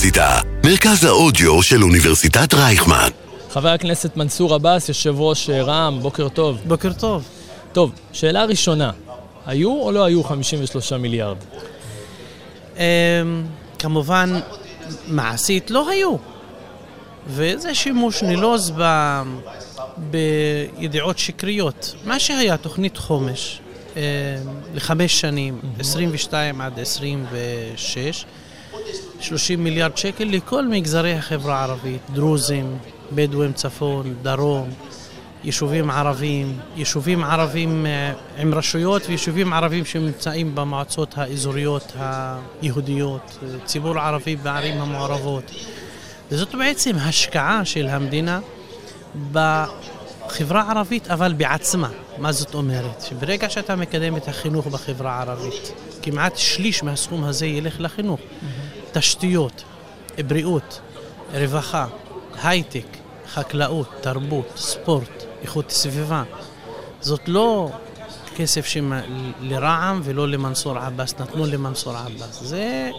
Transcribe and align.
האוניברסיטה, 0.00 0.40
מרכז 0.64 1.04
האודיו 1.04 1.62
של 1.62 1.82
אוניברסיטת 1.82 2.54
רייכמן. 2.54 3.08
חבר 3.50 3.68
הכנסת 3.68 4.16
מנסור 4.16 4.54
עבאס, 4.54 4.88
יושב 4.88 5.20
ראש 5.20 5.50
אה, 5.50 5.62
רע"מ, 5.62 5.98
בוקר 6.02 6.28
טוב. 6.28 6.58
בוקר 6.66 6.92
טוב. 6.92 7.28
טוב, 7.72 7.92
שאלה 8.12 8.44
ראשונה, 8.44 8.90
היו 9.46 9.72
או 9.82 9.92
לא 9.92 10.04
היו 10.04 10.24
53 10.24 10.92
מיליארד? 10.92 11.36
אמ, 12.76 12.82
כמובן, 13.78 14.40
מעשית 15.06 15.70
לא 15.70 15.90
היו. 15.90 16.16
וזה 17.26 17.74
שימוש 17.74 18.22
נלוז 18.22 18.72
ב... 18.78 19.22
בידיעות 19.96 21.18
שקריות. 21.18 21.94
מה 22.04 22.18
שהיה 22.18 22.56
תוכנית 22.56 22.96
חומש 22.96 23.60
אה, 23.96 24.02
לחמש 24.74 25.20
שנים, 25.20 25.60
22 25.78 26.60
עד 26.60 26.78
26, 26.80 28.24
30 29.20 29.64
מיליארד 29.64 29.96
שקל 29.96 30.24
לכל 30.24 30.66
מגזרי 30.66 31.12
החברה 31.12 31.58
הערבית, 31.58 32.00
דרוזים, 32.10 32.78
בדואים 33.12 33.52
צפון, 33.52 34.14
דרום, 34.22 34.70
יישובים 35.44 35.90
ערבים, 35.90 36.58
יישובים 36.76 37.24
ערבים 37.24 37.86
אה, 37.86 38.12
עם 38.38 38.54
רשויות 38.54 39.02
ויישובים 39.06 39.52
ערבים 39.52 39.84
שנמצאים 39.84 40.54
במועצות 40.54 41.18
האזוריות 41.18 41.92
היהודיות, 41.96 43.38
אה, 43.42 43.48
ציבור 43.64 43.98
ערבי 43.98 44.36
בערים 44.36 44.80
המעורבות. 44.80 45.50
וזאת 46.30 46.54
בעצם 46.54 46.96
השקעה 46.96 47.64
של 47.64 47.88
המדינה 47.88 48.40
בחברה 49.32 50.62
הערבית, 50.62 51.10
אבל 51.10 51.32
בעצמה. 51.32 51.88
מה 52.18 52.32
זאת 52.32 52.54
אומרת? 52.54 53.00
שברגע 53.08 53.50
שאתה 53.50 53.76
מקדם 53.76 54.16
את 54.16 54.28
החינוך 54.28 54.66
בחברה 54.66 55.12
הערבית, 55.12 55.72
כמעט 56.02 56.36
שליש 56.36 56.82
מהסכום 56.82 57.24
הזה 57.24 57.46
ילך 57.46 57.76
לחינוך. 57.78 58.20
Mm-hmm. 58.20 58.79
תשתיות, 58.92 59.64
בריאות, 60.26 60.80
רווחה, 61.34 61.86
הייטק, 62.42 62.86
חקלאות, 63.28 63.88
תרבות, 64.00 64.52
ספורט, 64.56 65.24
איכות 65.42 65.70
סביבה. 65.70 66.22
זאת 67.00 67.20
לא 67.28 67.70
כסף 68.36 68.66
לרע"מ 69.40 70.00
ולא 70.04 70.28
למנסור 70.28 70.78
עבאס, 70.78 71.14
נתנו 71.20 71.46
למנסור 71.46 71.96
עבאס. 71.96 72.40
זה 72.42 72.90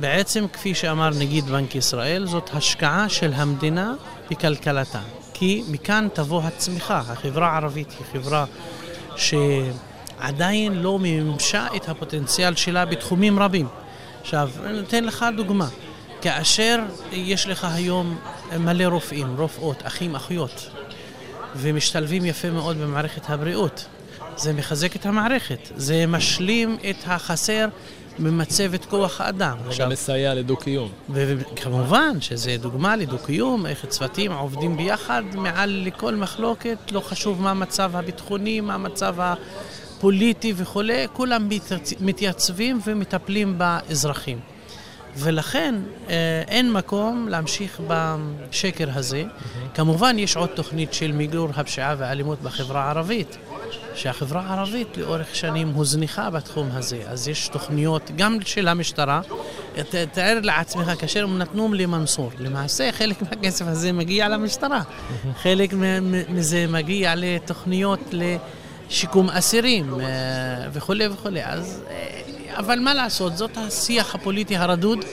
בעצם, 0.00 0.46
כפי 0.52 0.74
שאמר 0.74 1.10
נגיד 1.18 1.44
בנק 1.44 1.74
ישראל, 1.74 2.26
זאת 2.26 2.50
השקעה 2.52 3.08
של 3.08 3.32
המדינה 3.32 3.94
בכלכלתה. 4.30 5.00
כי 5.34 5.62
מכאן 5.68 6.08
תבוא 6.12 6.42
הצמיחה. 6.42 6.98
החברה 6.98 7.48
הערבית 7.48 7.90
היא 7.90 8.06
חברה 8.12 8.44
שעדיין 9.16 10.74
לא 10.74 10.98
מימשה 10.98 11.66
את 11.76 11.88
הפוטנציאל 11.88 12.54
שלה 12.54 12.84
בתחומים 12.84 13.38
רבים. 13.38 13.66
עכשיו, 14.26 14.50
אני 14.64 14.80
אתן 14.80 15.04
לך 15.04 15.26
דוגמה. 15.36 15.68
כאשר 16.20 16.78
יש 17.12 17.46
לך 17.46 17.66
היום 17.74 18.18
מלא 18.58 18.84
רופאים, 18.84 19.36
רופאות, 19.36 19.76
אחים, 19.86 20.14
אחיות, 20.14 20.70
ומשתלבים 21.56 22.24
יפה 22.24 22.50
מאוד 22.50 22.78
במערכת 22.78 23.30
הבריאות, 23.30 23.86
זה 24.36 24.52
מחזק 24.52 24.96
את 24.96 25.06
המערכת, 25.06 25.58
זה 25.76 26.06
משלים 26.06 26.76
את 26.90 26.96
החסר 27.06 27.68
ממצבת 28.18 28.84
כוח 28.84 29.20
האדם. 29.20 29.56
וגם 29.64 29.88
מסייע 29.90 30.34
לדו-קיום. 30.34 30.88
וכמובן 31.10 32.20
שזה 32.20 32.56
דוגמה 32.60 32.96
לדו-קיום, 32.96 33.66
איך 33.66 33.86
צוותים 33.86 34.32
עובדים 34.32 34.76
ביחד 34.76 35.22
מעל 35.34 35.82
לכל 35.86 36.14
מחלוקת, 36.14 36.78
לא 36.92 37.00
חשוב 37.00 37.42
מה 37.42 37.50
המצב 37.50 37.96
הביטחוני, 37.96 38.60
מה 38.60 38.74
המצב 38.74 39.16
הפוליטי 39.96 40.52
וכולי, 40.56 41.06
כולם 41.12 41.48
מתייצבים 42.00 42.80
ומטפלים 42.86 43.58
באזרחים. 43.58 44.38
ולכן 45.16 45.74
אה, 46.08 46.42
אין 46.48 46.72
מקום 46.72 47.28
להמשיך 47.28 47.80
בשקר 47.86 48.88
הזה. 48.94 49.24
כמובן, 49.74 50.18
יש 50.18 50.36
עוד 50.36 50.48
תוכנית 50.48 50.94
של 50.94 51.12
מיגור 51.12 51.48
הפשיעה 51.56 51.94
והאלימות 51.98 52.42
בחברה 52.42 52.84
הערבית. 52.84 53.36
שהחברה 53.94 54.42
הערבית 54.46 54.96
לאורך 54.96 55.34
שנים 55.36 55.68
הוזנחה 55.68 56.30
בתחום 56.30 56.68
הזה. 56.72 57.02
אז 57.06 57.28
יש 57.28 57.48
תוכניות 57.48 58.10
גם 58.16 58.38
של 58.44 58.68
המשטרה. 58.68 59.20
תאר 60.12 60.38
לעצמך, 60.42 60.90
כאשר 60.98 61.24
הם 61.24 61.38
נתנו 61.38 61.74
למנסור, 61.74 62.30
למעשה 62.38 62.92
חלק 62.92 63.22
מהכסף 63.22 63.64
הזה 63.68 63.92
מגיע 63.92 64.28
למשטרה. 64.28 64.82
חלק 65.42 65.74
מזה 66.28 66.66
מגיע 66.68 67.14
לתוכניות 67.16 68.14
לשיקום 68.90 69.30
אסירים 69.30 70.00
אה, 70.00 70.06
וכולי 70.72 71.06
וכולי. 71.08 71.44
אז, 71.44 71.82
אה, 71.90 72.20
אבל 72.58 72.78
מה 72.78 72.94
לעשות, 72.94 73.36
זאת 73.36 73.50
השיח 73.56 74.14
הפוליטי 74.14 74.56
הרדוד. 74.56 75.04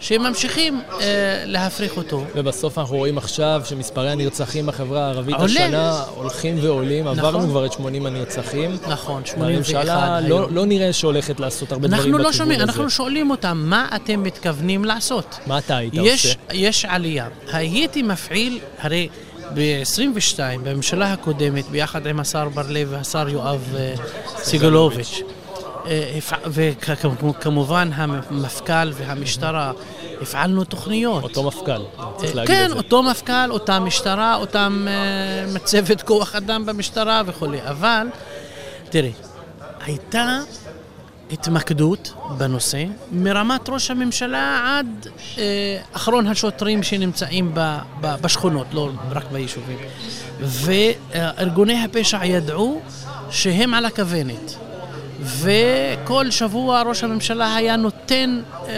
שממשיכים 0.00 0.80
אה, 1.00 1.42
להפריך 1.44 1.96
אותו. 1.96 2.24
ובסוף 2.34 2.78
אנחנו 2.78 2.96
רואים 2.96 3.18
עכשיו 3.18 3.62
שמספרי 3.64 4.10
הנרצחים 4.10 4.66
בחברה 4.66 5.06
הערבית 5.06 5.34
עולה. 5.34 5.46
השנה 5.46 6.02
הולכים 6.14 6.56
ועולים. 6.62 7.04
נכון. 7.04 7.18
עברנו 7.18 7.48
כבר 7.48 7.66
את 7.66 7.72
80 7.72 8.06
הנרצחים. 8.06 8.76
נכון, 8.88 9.24
81 9.24 9.74
הממשלה 9.74 10.20
לא, 10.20 10.50
לא 10.50 10.66
נראה 10.66 10.92
שהולכת 10.92 11.40
לעשות 11.40 11.72
הרבה 11.72 11.88
דברים 11.88 12.02
בכיוון 12.02 12.20
לא 12.20 12.28
הזה. 12.28 12.38
שומעים, 12.38 12.60
אנחנו 12.60 12.90
שואלים 12.90 13.30
אותם, 13.30 13.62
מה 13.64 13.88
אתם 13.96 14.22
מתכוונים 14.22 14.84
לעשות? 14.84 15.38
מה 15.46 15.58
אתה 15.58 15.76
היית 15.76 15.94
יש, 15.94 16.26
עושה? 16.26 16.38
יש 16.52 16.84
עלייה. 16.84 17.28
הייתי 17.52 18.02
מפעיל, 18.02 18.58
הרי... 18.78 19.08
ב-22, 19.54 20.38
בממשלה 20.62 21.12
הקודמת, 21.12 21.68
ביחד 21.68 22.06
עם 22.06 22.20
השר 22.20 22.48
בר-לב 22.48 22.88
והשר 22.90 23.28
יואב 23.28 23.74
אה, 23.76 23.94
סגלוביץ', 24.36 25.22
אה, 25.86 26.18
וכמובן 26.54 27.90
המפכ"ל 27.94 28.90
והמשטרה, 28.94 29.72
הפעלנו 30.22 30.64
תוכניות. 30.64 31.22
אותו 31.22 31.42
מפכ"ל, 31.42 31.82
צריך 32.16 32.34
להגיד 32.34 32.54
כן, 32.54 32.64
את 32.64 32.68
זה. 32.68 32.74
כן, 32.74 32.78
אותו 32.78 33.02
מפכ"ל, 33.02 33.50
אותה 33.50 33.80
משטרה, 33.80 34.36
אותם 34.36 34.86
אה, 34.88 35.52
מצבת 35.54 36.02
כוח 36.02 36.34
אדם 36.34 36.66
במשטרה 36.66 37.22
וכולי. 37.26 37.58
אבל, 37.62 38.06
תראי, 38.90 39.12
הייתה 39.80 40.38
התמקדות 41.30 42.12
בנושא 42.38 42.84
מרמת 43.12 43.68
ראש 43.68 43.90
הממשלה 43.90 44.62
עד 44.78 45.06
אה, 45.38 45.78
אחרון 45.92 46.26
השוטרים 46.26 46.82
שנמצאים 46.82 47.50
ב, 47.54 47.78
ב, 48.00 48.14
בשכונות, 48.20 48.66
לא 48.72 48.90
רק 49.10 49.24
ביישובים. 49.32 49.78
וארגוני 50.40 51.84
הפשע 51.84 52.24
ידעו 52.24 52.80
שהם 53.30 53.74
על 53.74 53.84
הכוונת. 53.84 54.67
וכל 55.20 56.30
שבוע 56.30 56.82
ראש 56.82 57.04
הממשלה 57.04 57.56
היה 57.56 57.76
נותן 57.76 58.40
uh, 58.40 58.66
uh, 58.66 58.68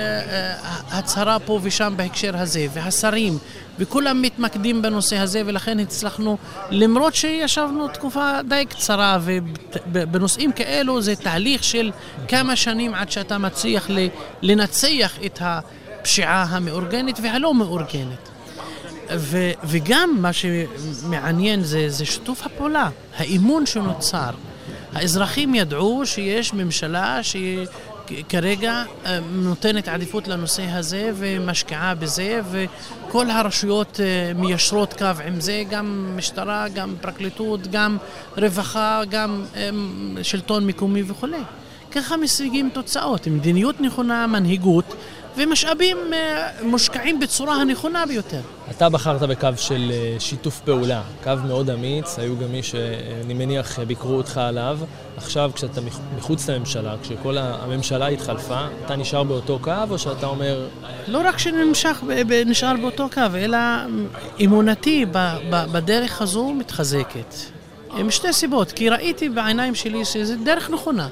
הצהרה 0.90 1.38
פה 1.38 1.58
ושם 1.62 1.92
בהקשר 1.96 2.36
הזה, 2.36 2.66
והשרים, 2.72 3.38
וכולם 3.78 4.22
מתמקדים 4.22 4.82
בנושא 4.82 5.18
הזה, 5.18 5.42
ולכן 5.46 5.78
הצלחנו, 5.78 6.36
למרות 6.70 7.14
שישבנו 7.14 7.88
תקופה 7.88 8.42
די 8.48 8.64
קצרה, 8.68 9.18
ובנושאים 9.92 10.52
כאלו 10.52 11.02
זה 11.02 11.16
תהליך 11.16 11.64
של 11.64 11.90
כמה 12.28 12.56
שנים 12.56 12.94
עד 12.94 13.10
שאתה 13.10 13.38
מצליח 13.38 13.88
לנצח 14.42 15.12
את 15.26 15.38
הפשיעה 15.40 16.46
המאורגנת 16.50 17.20
והלא 17.22 17.54
מאורגנת. 17.54 18.28
ו, 19.16 19.50
וגם 19.64 20.16
מה 20.18 20.30
שמעניין 20.32 21.62
זה, 21.62 21.88
זה 21.88 22.04
שיתוף 22.04 22.46
הפעולה, 22.46 22.88
האמון 23.16 23.66
שנוצר. 23.66 24.30
האזרחים 24.94 25.54
ידעו 25.54 26.02
שיש 26.06 26.54
ממשלה 26.54 27.20
שכרגע 27.22 28.82
אה, 29.06 29.18
נותנת 29.32 29.88
עדיפות 29.88 30.28
לנושא 30.28 30.62
הזה 30.62 31.10
ומשקיעה 31.14 31.94
בזה 31.94 32.40
וכל 32.50 33.30
הרשויות 33.30 34.00
אה, 34.00 34.32
מיישרות 34.34 34.94
קו 34.98 35.22
עם 35.26 35.40
זה, 35.40 35.62
גם 35.70 36.16
משטרה, 36.16 36.66
גם 36.74 36.94
פרקליטות, 37.00 37.66
גם 37.66 37.96
רווחה, 38.36 39.02
גם 39.10 39.44
אה, 39.56 39.70
שלטון 40.22 40.66
מקומי 40.66 41.02
וכולי. 41.06 41.42
ככה 41.92 42.16
משיגים 42.16 42.70
תוצאות, 42.72 43.26
מדיניות 43.26 43.80
נכונה, 43.80 44.26
מנהיגות 44.26 44.94
ומשאבים 45.36 45.96
אה, 46.12 46.48
מושקעים 46.62 47.20
בצורה 47.20 47.54
הנכונה 47.54 48.06
ביותר. 48.06 48.40
אתה 48.70 48.88
בחרת 48.88 49.22
בקו 49.22 49.48
של 49.56 49.90
אה, 49.92 50.16
שיתוף 50.18 50.60
פעולה, 50.60 51.02
קו 51.24 51.32
מאוד 51.46 51.70
אמיץ, 51.70 52.18
היו 52.18 52.38
גם 52.38 52.52
מי 52.52 52.62
שאני 52.62 53.34
מניח 53.34 53.80
ביקרו 53.80 54.14
אותך 54.14 54.38
עליו. 54.38 54.78
עכשיו, 55.16 55.50
כשאתה 55.54 55.80
מחוץ 56.16 56.48
לממשלה, 56.50 56.94
כשכל 57.02 57.38
הממשלה 57.38 58.06
התחלפה, 58.06 58.66
אתה 58.84 58.96
נשאר 58.96 59.22
באותו 59.22 59.58
קו, 59.62 59.72
או 59.90 59.98
שאתה 59.98 60.26
אומר... 60.26 60.68
לא 61.08 61.20
רק 61.24 61.38
שנמשך, 61.38 62.02
נשאר 62.46 62.76
באותו 62.80 63.08
קו, 63.14 63.22
אלא 63.34 63.58
אמונתי 64.44 65.06
בדרך 65.50 66.22
הזו 66.22 66.54
מתחזקת. 66.58 67.34
משתי 68.04 68.32
סיבות, 68.32 68.72
כי 68.72 68.88
ראיתי 68.88 69.28
בעיניים 69.28 69.74
שלי 69.74 70.04
שזו 70.04 70.34
דרך 70.44 70.70
נכונה. 70.70 71.08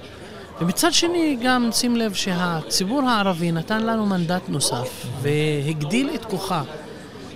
ומצד 0.60 0.92
שני 0.92 1.38
גם 1.42 1.68
שים 1.72 1.96
לב 1.96 2.14
שהציבור 2.14 3.02
הערבי 3.02 3.52
נתן 3.52 3.86
לנו 3.86 4.06
מנדט 4.06 4.48
נוסף 4.48 5.06
והגדיל 5.22 6.10
את 6.14 6.24
כוחה 6.24 6.62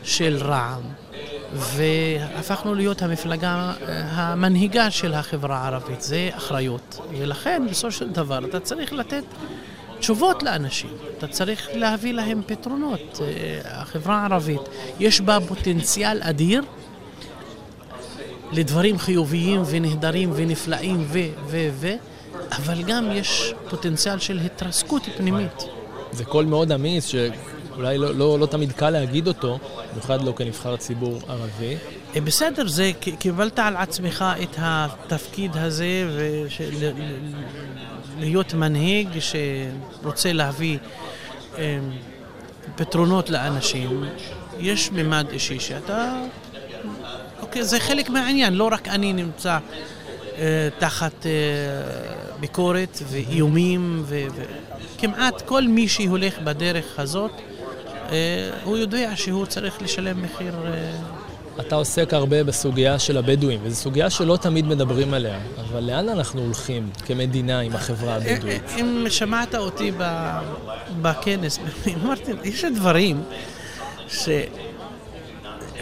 של 0.03 0.39
רע"מ 0.41 1.03
והפכנו 1.55 2.75
להיות 2.75 3.03
המפלגה 3.03 3.73
אה, 3.89 4.03
המנהיגה 4.11 4.91
של 4.91 5.15
החברה 5.15 5.59
הערבית. 5.59 6.03
זה 6.03 6.31
אחריות. 6.37 6.99
ולכן 7.19 7.63
בסופו 7.71 7.93
של 7.93 8.09
דבר 8.09 8.45
אתה 8.45 8.61
צריך 8.61 8.93
לתת 8.93 9.25
תשובות 9.99 10.43
לאנשים, 10.43 10.91
אתה 11.19 11.27
צריך 11.27 11.69
להביא 11.75 12.13
להם 12.13 12.43
פתרונות. 12.47 13.21
אה, 13.21 13.61
החברה 13.65 14.17
הערבית, 14.17 14.61
יש 15.01 15.21
בה 15.21 15.39
פוטנציאל 15.49 16.19
אדיר 16.23 16.63
לדברים 18.53 18.99
חיוביים 18.99 19.63
ונהדרים 19.67 20.33
ונפלאים 20.35 21.05
ו... 21.09 21.19
ו... 21.47 21.69
ו... 21.73 21.93
אבל 22.57 22.83
גם 22.83 23.11
יש 23.13 23.55
פוטנציאל 23.71 24.19
של 24.19 24.39
התרסקות 24.39 25.03
פנימית. 25.17 25.65
זה 26.13 26.25
קול 26.25 26.45
מאוד 26.45 26.73
אמיץ, 26.73 27.07
שאולי 27.07 27.99
לא, 27.99 28.15
לא, 28.15 28.39
לא 28.39 28.47
תמיד 28.47 28.73
קל 28.73 28.91
להגיד 28.91 29.29
אותו, 29.29 29.59
במיוחד 29.93 30.23
לא 30.23 30.33
כנבחר 30.37 30.77
ציבור 30.77 31.21
ערבי. 31.29 31.77
אה, 32.17 32.21
בסדר, 32.21 32.69
זה 32.69 32.91
קיבלת 33.19 33.59
על 33.59 33.77
עצמך 33.77 34.25
את 34.43 34.57
התפקיד 34.59 35.57
הזה, 35.57 36.09
ולהיות 38.19 38.55
מנהיג 38.55 39.09
שרוצה 39.21 40.33
להביא 40.33 40.79
אה, 41.59 41.79
פתרונות 42.77 43.31
לאנשים. 43.31 44.05
יש 44.59 44.91
ממד 44.93 45.27
אישי 45.33 45.61
שאתה... 45.61 46.15
אוקיי, 47.41 47.65
זה 47.65 47.81
חלק 47.81 48.11
מהעניין, 48.11 48.55
לא 48.55 48.69
רק 48.73 48.89
אני 48.89 49.13
נמצא 49.13 49.59
תחת 50.79 51.27
אה, 51.27 51.31
ביקורת 52.41 52.99
ואיומים, 53.09 54.05
וכמעט 54.07 55.43
כל 55.43 55.63
מי 55.63 55.89
שהולך 55.89 56.39
בדרך 56.39 56.99
הזאת, 56.99 57.31
אה, 58.11 58.51
הוא 58.65 58.77
יודע 58.77 59.17
שהוא 59.17 59.47
צריך 59.47 59.83
לשלם 59.83 60.23
מחיר... 60.23 60.55
אתה 61.61 61.75
עוסק 61.75 62.15
הרבה 62.15 62.45
בסוגיה 62.45 62.99
של 62.99 63.17
הבדואים, 63.17 63.61
וזו 63.63 63.77
סוגיה 63.77 64.11
שלא 64.11 64.37
תמיד 64.37 64.67
מדברים 64.67 65.15
עליה, 65.15 65.39
אבל 65.61 65.85
לאן 65.85 66.09
אנחנו 66.09 66.41
הולכים 66.41 66.91
כמדינה 67.07 67.61
עם 67.61 67.75
החברה 67.75 68.15
הבדואית? 68.15 68.63
אם 68.81 69.07
שמעת 69.09 69.55
אותי 69.55 69.93
בכנס, 71.03 71.59
אמרתי, 72.03 72.33
יש 72.45 72.65
דברים 72.65 73.23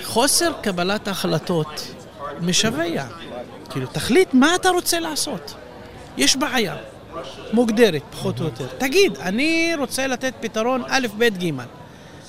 שחוסר 0.02 0.52
קבלת 0.62 1.08
החלטות 1.08 1.94
משווע. 2.41 3.05
כאילו, 3.71 3.87
תחליט 3.87 4.35
מה 4.35 4.55
אתה 4.55 4.69
רוצה 4.71 5.01
לעשות. 5.01 5.55
יש 6.17 6.37
בעיה 6.37 6.77
מוגדרת, 7.53 8.03
פחות 8.11 8.41
או 8.41 8.45
יותר. 8.45 8.67
תגיד, 8.79 9.17
אני 9.17 9.73
רוצה 9.79 10.07
לתת 10.07 10.35
פתרון 10.41 10.83
א', 10.89 11.07
ב', 11.19 11.45
ג', 11.45 11.51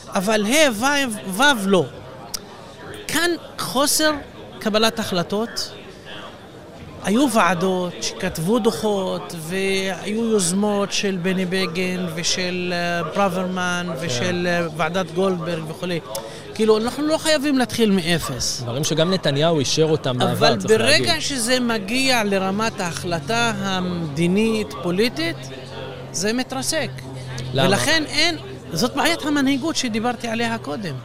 אבל 0.07 0.45
ה', 0.45 0.71
ו', 0.71 1.31
ו', 1.31 1.67
לא. 1.67 1.85
כאן 3.07 3.31
חוסר 3.57 4.11
קבלת 4.59 4.99
החלטות. 4.99 5.71
היו 7.03 7.31
ועדות 7.31 7.93
שכתבו 8.01 8.59
דוחות 8.59 9.35
והיו 9.37 10.29
יוזמות 10.29 10.91
של 10.91 11.17
בני 11.21 11.45
בגין 11.45 12.07
ושל 12.15 12.73
אה, 12.75 13.03
ברוורמן 13.03 13.87
ושל 13.99 14.47
אה, 14.49 14.67
ועדת 14.77 15.11
גולדברג 15.11 15.63
וכולי. 15.69 15.99
כאילו, 16.61 16.77
אנחנו 16.77 17.07
לא 17.07 17.17
חייבים 17.17 17.57
להתחיל 17.57 17.91
מאפס. 17.91 18.61
דברים 18.61 18.83
שגם 18.83 19.13
נתניהו 19.13 19.59
אישר 19.59 19.83
אותם 19.83 20.17
בעבר, 20.17 20.55
צריך 20.55 20.71
להגיד. 20.71 20.71
אבל 20.71 20.85
ברגע 20.85 21.21
שזה 21.21 21.59
מגיע 21.59 22.23
לרמת 22.23 22.79
ההחלטה 22.79 23.53
המדינית-פוליטית, 23.57 25.35
זה 26.11 26.33
מתרסק. 26.33 26.89
למה? 27.53 27.67
ולכן 27.67 28.03
אין, 28.07 28.37
זאת 28.73 28.95
בעיית 28.95 29.25
המנהיגות 29.25 29.75
שדיברתי 29.75 30.27
עליה 30.27 30.57
קודם. 30.57 30.95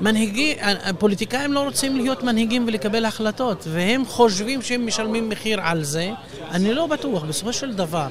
מנהיגי, 0.00 0.56
הפוליטיקאים 0.60 1.52
לא 1.52 1.60
רוצים 1.64 1.96
להיות 1.96 2.22
מנהיגים 2.22 2.64
ולקבל 2.68 3.04
החלטות, 3.04 3.66
והם 3.70 4.04
חושבים 4.04 4.62
שהם 4.62 4.86
משלמים 4.86 5.28
מחיר 5.28 5.60
על 5.62 5.84
זה. 5.84 6.10
אני 6.50 6.74
לא 6.74 6.86
בטוח, 6.86 7.24
בסופו 7.24 7.52
של 7.52 7.74
דבר, 7.74 8.08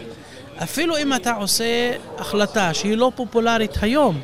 אפילו 0.63 0.97
אם 0.97 1.13
אתה 1.13 1.33
עושה 1.33 1.91
החלטה 2.17 2.73
שהיא 2.73 2.97
לא 2.97 3.11
פופולרית 3.15 3.77
היום, 3.81 4.21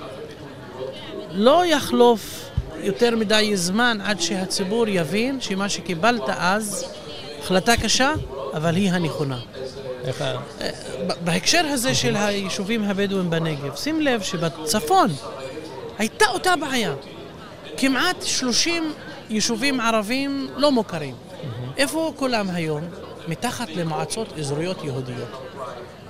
לא 1.34 1.66
יחלוף 1.66 2.50
יותר 2.80 3.16
מדי 3.16 3.52
זמן 3.56 3.98
עד 4.04 4.22
שהציבור 4.22 4.88
יבין 4.88 5.42
שמה 5.42 5.70
שקיבלת 5.70 6.24
אז, 6.28 6.86
החלטה 7.40 7.78
קשה, 7.78 8.14
אבל 8.54 8.76
היא 8.76 8.92
הנכונה. 8.92 9.40
איך. 10.06 10.22
אה, 10.22 10.36
בהקשר 11.24 11.66
הזה 11.66 11.96
של 11.96 12.16
היישובים 12.16 12.84
הבדואים 12.84 13.30
בנגב, 13.30 13.76
שים 13.76 14.02
לב 14.02 14.22
שבצפון 14.22 15.10
הייתה 15.98 16.26
אותה 16.30 16.56
בעיה. 16.56 16.94
כמעט 17.78 18.22
30 18.22 18.94
יישובים 19.30 19.80
ערבים 19.80 20.48
לא 20.56 20.72
מוכרים. 20.72 21.16
איפה 21.78 22.14
כולם 22.16 22.50
היום? 22.50 22.82
מתחת 23.28 23.70
למועצות 23.70 24.28
אזוריות 24.40 24.84
יהודיות. 24.84 25.30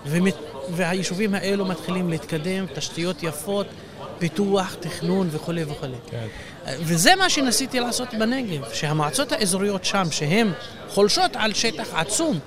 ומת... 0.05 0.35
והיישובים 0.69 1.35
האלו 1.35 1.65
מתחילים 1.65 2.09
להתקדם, 2.09 2.65
תשתיות 2.75 3.23
יפות, 3.23 3.67
פיתוח, 4.21 4.75
תכנון 4.79 5.27
וכולי 5.31 5.63
וכולי. 5.63 5.97
כן. 6.09 6.27
וזה 6.79 7.15
מה 7.15 7.29
שניסיתי 7.29 7.79
לעשות 7.79 8.13
בנגב, 8.13 8.61
שהמועצות 8.73 9.31
האזוריות 9.31 9.85
שם, 9.85 10.03
שהן 10.11 10.51
חולשות 10.89 11.31
על 11.35 11.53
שטח 11.53 11.93
עצום 11.93 12.39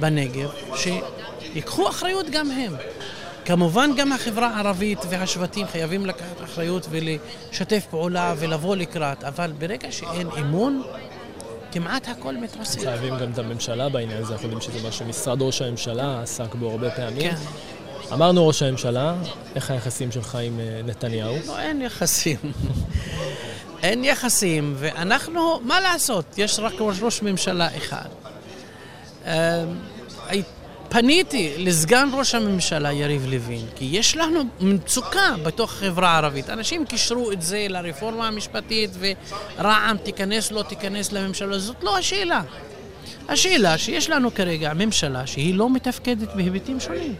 בנגב, 0.00 0.50
שיקחו 0.76 1.88
אחריות 1.88 2.30
גם 2.30 2.50
הם. 2.50 2.72
כמובן 3.44 3.90
גם 3.96 4.12
החברה 4.12 4.48
הערבית 4.48 4.98
והשבטים 5.08 5.66
חייבים 5.66 6.06
לקחת 6.06 6.44
אחריות 6.44 6.86
ולשתף 6.90 7.86
פעולה 7.90 8.34
ולבוא 8.38 8.76
לקראת, 8.76 9.24
אבל 9.24 9.52
ברגע 9.58 9.92
שאין 9.92 10.28
אמון, 10.40 10.82
כמעט 11.72 12.08
הכל 12.08 12.36
מתרסק. 12.36 12.80
חייבים 12.80 13.18
גם 13.18 13.30
את 13.32 13.38
הממשלה 13.38 13.88
בעניין 13.88 14.22
הזה, 14.22 14.32
אנחנו 14.32 14.48
יודעים 14.48 14.60
שזה 14.60 14.82
מה 14.82 14.92
שמשרד 14.92 15.42
ראש 15.42 15.62
הממשלה 15.62 16.22
עסק 16.22 16.54
בו 16.54 16.70
הרבה 16.70 16.90
פעמים. 16.90 17.30
כן. 17.30 17.36
אמרנו 18.12 18.46
ראש 18.48 18.62
הממשלה, 18.62 19.14
איך 19.54 19.70
היחסים 19.70 20.12
שלך 20.12 20.34
עם 20.34 20.60
אה, 20.60 20.80
נתניהו? 20.84 21.36
לא, 21.46 21.58
אין 21.58 21.82
יחסים. 21.82 22.36
אין 23.82 24.04
יחסים, 24.04 24.74
ואנחנו, 24.78 25.60
מה 25.60 25.80
לעשות? 25.80 26.24
יש 26.38 26.58
רק 26.58 26.72
ראש 26.80 27.22
ממשלה 27.22 27.76
אחד. 27.76 28.08
אה, 29.26 29.64
פניתי 30.88 31.54
לסגן 31.58 32.08
ראש 32.12 32.34
הממשלה 32.34 32.92
יריב 32.92 33.26
לוין, 33.26 33.66
כי 33.76 33.84
יש 33.92 34.16
לנו 34.16 34.40
מצוקה 34.60 35.34
בתוך 35.42 35.72
החברה 35.72 36.08
הערבית. 36.08 36.50
אנשים 36.50 36.86
קישרו 36.86 37.32
את 37.32 37.42
זה 37.42 37.66
לרפורמה 37.68 38.28
המשפטית 38.28 38.90
ורע"מ 38.98 39.96
תיכנס, 40.02 40.52
לא 40.52 40.62
תיכנס 40.62 41.12
לממשלה, 41.12 41.58
זאת 41.58 41.84
לא 41.84 41.98
השאלה. 41.98 42.42
השאלה 43.28 43.78
שיש 43.78 44.10
לנו 44.10 44.34
כרגע 44.34 44.72
ממשלה 44.74 45.26
שהיא 45.26 45.54
לא 45.54 45.70
מתפקדת 45.70 46.34
בהיבטים 46.34 46.80
שונים. 46.80 47.14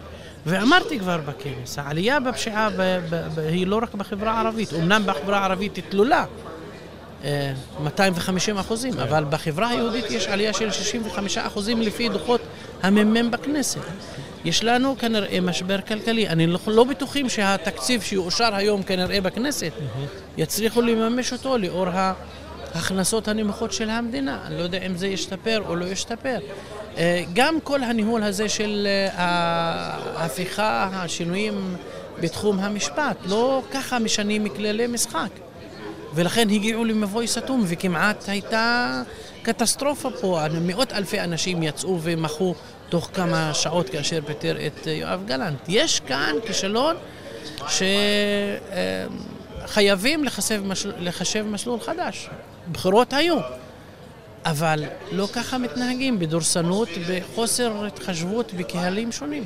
ואמרתי 0.46 0.98
כבר 0.98 1.18
בכנס, 1.18 1.78
העלייה 1.78 2.20
בפשיעה 2.20 2.68
היא 3.36 3.66
לא 3.66 3.76
רק 3.82 3.94
בחברה 3.94 4.32
הערבית, 4.32 4.72
אמנם 4.72 5.02
בחברה 5.06 5.38
הערבית 5.38 5.76
היא 5.76 5.84
תלולה, 5.88 6.24
250 7.80 8.58
אחוזים, 8.58 8.92
כן. 8.92 9.00
אבל 9.00 9.24
בחברה 9.30 9.68
היהודית 9.68 10.10
יש 10.10 10.26
עלייה 10.26 10.52
של 10.52 10.70
65 10.70 11.38
אחוזים 11.38 11.82
לפי 11.82 12.08
דוחות 12.08 12.40
המ"מ 12.82 13.30
בכנסת. 13.30 13.80
יש 14.44 14.64
לנו 14.64 14.96
כנראה 14.98 15.40
משבר 15.40 15.80
כלכלי. 15.80 16.28
אני 16.28 16.46
לא, 16.46 16.58
לא 16.66 16.84
בטוחים 16.84 17.28
שהתקציב 17.28 18.02
שיאושר 18.02 18.54
היום 18.54 18.82
כנראה 18.82 19.20
בכנסת 19.20 19.72
יצליחו 20.36 20.82
לממש 20.82 21.32
אותו 21.32 21.58
לאור 21.58 21.86
ההכנסות 22.74 23.28
הנמוכות 23.28 23.72
של 23.72 23.90
המדינה. 23.90 24.38
אני 24.46 24.58
לא 24.58 24.62
יודע 24.62 24.78
אם 24.86 24.96
זה 24.96 25.06
ישתפר 25.06 25.62
או 25.68 25.76
לא 25.76 25.84
ישתפר. 25.84 26.38
אה, 26.96 27.24
גם 27.32 27.60
כל 27.60 27.82
הניהול 27.82 28.22
הזה 28.22 28.48
של 28.48 28.86
אה, 28.86 29.08
ההפיכה, 30.16 30.88
השינויים 30.92 31.76
בתחום 32.20 32.58
המשפט, 32.58 33.16
לא 33.26 33.62
ככה 33.72 33.98
משנים 33.98 34.48
כללי 34.48 34.86
משחק. 34.86 35.28
ולכן 36.14 36.50
הגיעו 36.50 36.84
למבוי 36.84 37.26
סתום 37.26 37.64
וכמעט 37.66 38.28
הייתה 38.28 39.02
קטסטרופה 39.42 40.10
פה. 40.20 40.40
מאות 40.60 40.92
אלפי 40.92 41.20
אנשים 41.20 41.62
יצאו 41.62 41.98
ומחו 42.02 42.54
תוך 42.88 43.10
כמה 43.14 43.54
שעות 43.54 43.88
כאשר 43.88 44.20
פיטר 44.26 44.56
את 44.66 44.86
יואב 44.86 45.22
גלנט. 45.26 45.58
יש 45.68 46.00
כאן 46.00 46.34
כישלון 46.46 46.96
שחייבים 49.66 50.24
לחשב. 50.24 50.62
לחשב 50.98 51.46
מסלול 51.50 51.80
חדש. 51.80 52.28
בחירות 52.72 53.12
היו. 53.12 53.36
אבל 54.46 54.84
לא 55.12 55.28
ככה 55.32 55.58
מתנהגים, 55.58 56.18
בדורסנות, 56.18 56.88
בחוסר 57.10 57.86
התחשבות 57.86 58.54
בקהלים 58.54 59.12
שונים. 59.12 59.44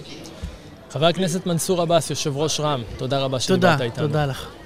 חבר 0.90 1.06
הכנסת 1.06 1.46
מנסור 1.46 1.82
עבאס, 1.82 2.10
יושב 2.10 2.36
ראש 2.36 2.60
רע"מ, 2.60 2.82
תודה 2.96 3.18
רבה 3.18 3.40
שדיברת 3.40 3.80
איתנו. 3.80 3.90
תודה, 3.90 4.06
תודה 4.06 4.26
לך. 4.26 4.59